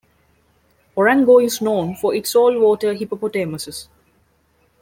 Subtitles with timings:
[0.97, 3.87] Orango is known for its saltwater hippopotamuses.